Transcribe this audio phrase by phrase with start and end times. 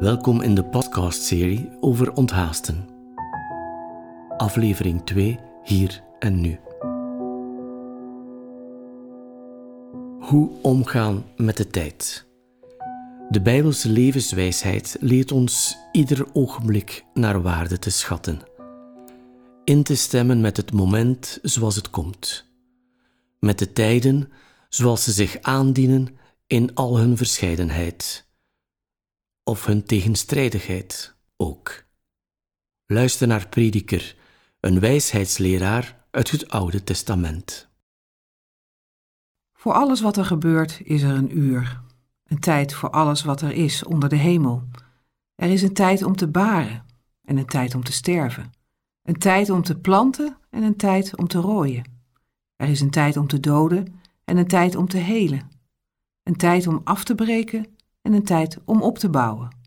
[0.00, 2.88] Welkom in de podcastserie over onthaasten.
[4.36, 6.58] Aflevering 2, hier en nu.
[10.20, 12.26] Hoe omgaan met de tijd?
[13.28, 18.40] De Bijbelse levenswijsheid leert ons ieder ogenblik naar waarde te schatten,
[19.64, 22.44] in te stemmen met het moment zoals het komt,
[23.38, 24.28] met de tijden
[24.68, 26.08] zoals ze zich aandienen
[26.46, 28.28] in al hun verscheidenheid
[29.50, 31.84] of hun tegenstrijdigheid ook.
[32.86, 34.16] Luister naar Prediker,
[34.60, 37.68] een wijsheidsleraar uit het Oude Testament.
[39.52, 41.80] Voor alles wat er gebeurt is er een uur,
[42.24, 44.68] een tijd voor alles wat er is onder de hemel.
[45.34, 46.86] Er is een tijd om te baren
[47.24, 48.52] en een tijd om te sterven,
[49.02, 51.84] een tijd om te planten en een tijd om te rooien.
[52.56, 55.50] Er is een tijd om te doden en een tijd om te helen,
[56.22, 59.58] een tijd om af te breken en een tijd om op te bouwen.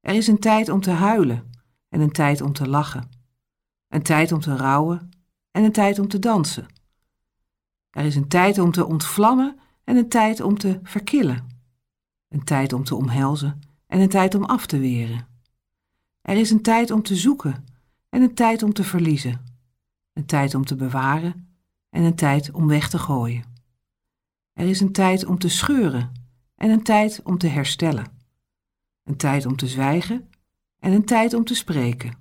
[0.00, 1.50] Er is een tijd om te huilen
[1.88, 3.08] en een tijd om te lachen,
[3.88, 5.08] een tijd om te rouwen
[5.50, 6.66] en een tijd om te dansen.
[7.90, 11.46] Er is een tijd om te ontvlammen en een tijd om te verkillen,
[12.28, 15.26] een tijd om te omhelzen en een tijd om af te weren.
[16.20, 17.64] Er is een tijd om te zoeken
[18.08, 19.44] en een tijd om te verliezen,
[20.12, 21.56] een tijd om te bewaren
[21.90, 23.44] en een tijd om weg te gooien.
[24.52, 26.12] Er is een tijd om te scheuren
[26.64, 28.06] en een tijd om te herstellen.
[29.02, 30.30] Een tijd om te zwijgen
[30.78, 32.18] en een tijd om te spreken.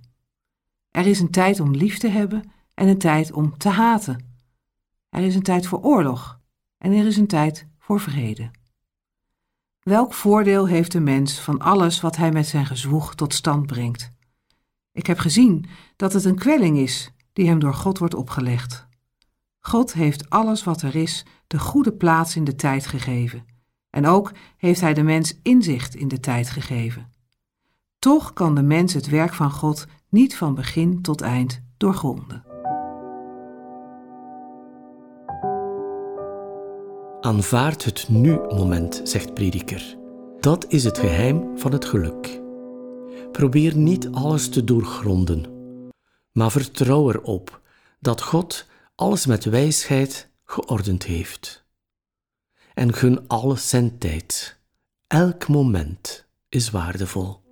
[0.92, 4.38] Er is een tijd om lief te hebben en een tijd om te haten.
[5.10, 6.40] Er is een tijd voor oorlog
[6.78, 8.52] en er is een tijd voor vrede.
[9.80, 14.12] Welk voordeel heeft de mens van alles wat hij met zijn gezwoeg tot stand brengt?
[14.92, 18.88] Ik heb gezien dat het een kwelling is die hem door God wordt opgelegd.
[19.60, 23.52] God heeft alles wat er is de goede plaats in de tijd gegeven
[23.94, 27.12] en ook heeft hij de mens inzicht in de tijd gegeven.
[28.00, 32.44] Toch kan de mens het werk van God niet van begin tot eind doorgronden.
[37.22, 39.98] Aanvaard het nu-moment, zegt Prediker.
[40.40, 42.42] Dat is het geheim van het geluk.
[43.32, 45.46] Probeer niet alles te doorgronden,
[46.32, 47.62] maar vertrouw erop
[48.00, 51.63] dat God alles met wijsheid geordend heeft
[52.74, 54.60] en gun alles zijn tijd.
[55.08, 57.43] Elk moment is waardevol.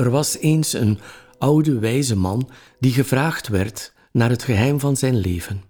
[0.00, 0.98] Er was eens een
[1.38, 5.62] oude wijze man die gevraagd werd naar het geheim van zijn leven.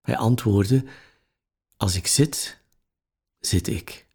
[0.00, 0.84] Hij antwoordde:
[1.76, 2.60] Als ik zit,
[3.38, 4.06] zit ik.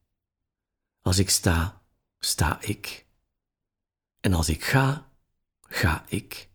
[1.02, 1.82] Als ik sta,
[2.20, 3.06] sta ik.
[4.20, 5.10] En als ik ga,
[5.62, 6.50] ga ik.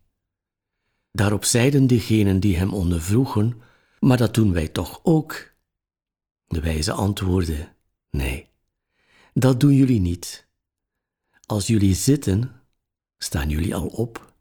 [1.11, 3.61] Daarop zeiden degenen die hem ondervroegen:
[3.99, 5.53] Maar dat doen wij toch ook?
[6.45, 7.73] De wijze antwoordde:
[8.09, 8.49] Nee,
[9.33, 10.47] dat doen jullie niet.
[11.45, 12.51] Als jullie zitten,
[13.17, 14.33] staan jullie al op.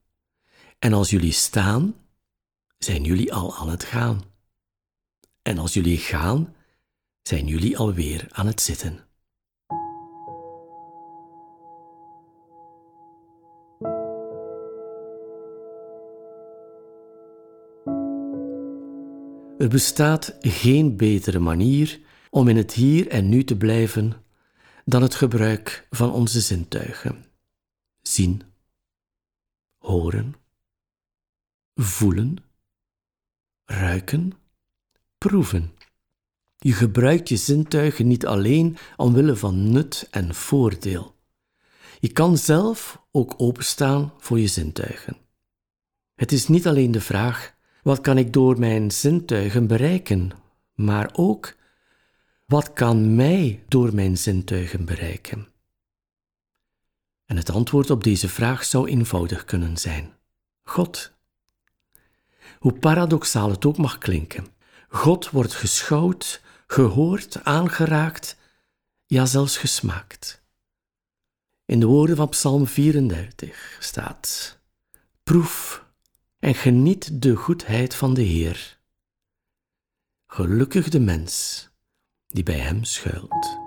[0.79, 1.95] En als jullie staan,
[2.79, 4.23] zijn jullie al aan het gaan.
[5.43, 6.55] En als jullie gaan,
[7.23, 9.07] zijn jullie alweer aan het zitten.
[19.59, 24.22] Er bestaat geen betere manier om in het hier en nu te blijven
[24.85, 27.25] dan het gebruik van onze zintuigen.
[28.03, 28.43] Zien,
[29.79, 30.35] horen,
[31.75, 32.37] voelen,
[33.65, 34.33] ruiken,
[35.19, 35.73] proeven.
[36.59, 41.15] Je gebruikt je zintuigen niet alleen omwille van nut en voordeel.
[42.01, 45.17] Je kan zelf ook openstaan voor je zintuigen.
[46.15, 50.31] Het is niet alleen de vraag: wat kan ik door mijn zintuigen bereiken,
[50.75, 51.55] maar ook
[52.53, 55.49] wat kan mij door mijn zintuigen bereiken?
[57.25, 60.13] En het antwoord op deze vraag zou eenvoudig kunnen zijn:
[60.63, 61.13] God.
[62.59, 64.47] Hoe paradoxaal het ook mag klinken,
[64.89, 68.37] God wordt geschouwd, gehoord, aangeraakt,
[69.07, 70.43] ja zelfs gesmaakt.
[71.65, 74.59] In de woorden van Psalm 34 staat:
[75.23, 75.85] Proef
[76.39, 78.79] en geniet de goedheid van de Heer.
[80.27, 81.71] Gelukkig de mens
[82.33, 83.62] die bij Hem schuilt.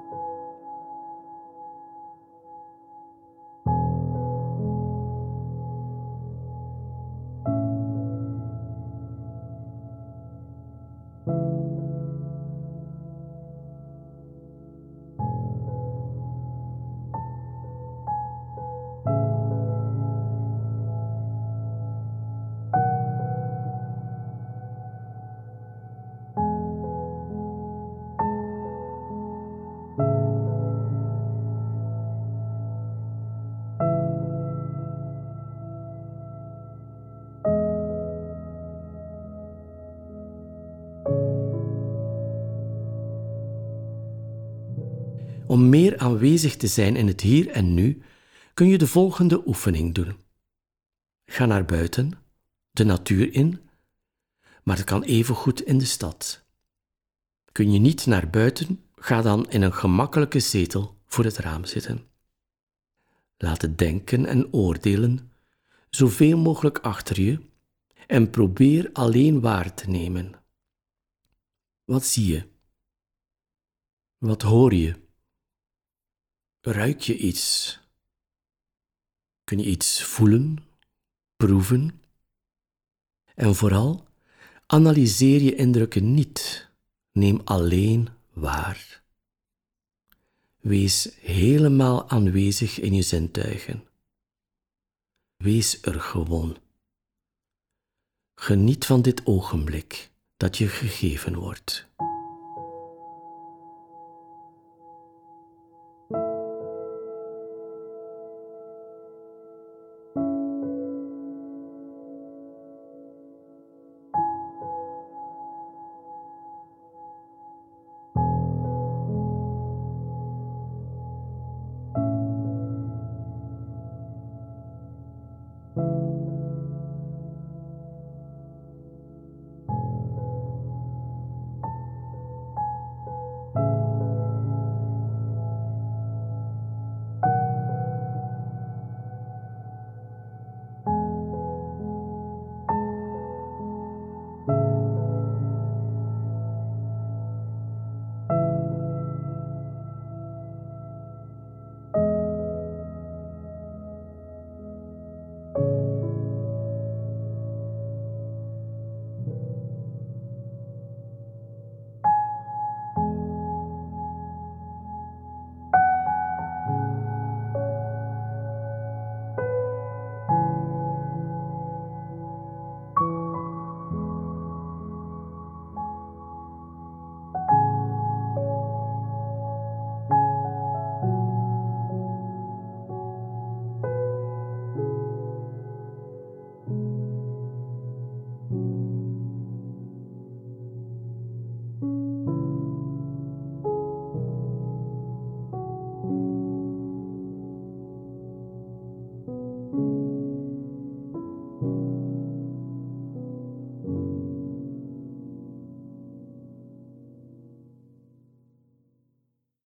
[45.47, 48.01] Om meer aanwezig te zijn in het hier en nu,
[48.53, 50.15] kun je de volgende oefening doen.
[51.25, 52.11] Ga naar buiten,
[52.71, 53.59] de natuur in,
[54.63, 56.45] maar het kan evengoed in de stad.
[57.51, 62.07] Kun je niet naar buiten, ga dan in een gemakkelijke zetel voor het raam zitten.
[63.37, 65.31] Laat het denken en oordelen
[65.89, 67.39] zoveel mogelijk achter je
[68.07, 70.31] en probeer alleen waar te nemen.
[71.83, 72.47] Wat zie je?
[74.17, 75.03] Wat hoor je?
[76.67, 77.79] Ruik je iets?
[79.43, 80.57] Kun je iets voelen,
[81.35, 82.01] proeven?
[83.35, 84.07] En vooral,
[84.65, 86.69] analyseer je indrukken niet,
[87.11, 89.03] neem alleen waar.
[90.59, 93.87] Wees helemaal aanwezig in je zintuigen.
[95.37, 96.57] Wees er gewoon.
[98.35, 101.87] Geniet van dit ogenblik dat je gegeven wordt.